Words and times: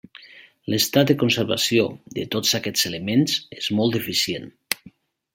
L'estat 0.73 1.09
de 1.09 1.15
conservació 1.23 1.83
de 2.17 2.25
tots 2.35 2.53
aquests 2.59 2.87
elements 2.91 3.35
és 3.57 3.67
molt 3.81 3.97
deficient. 3.99 4.49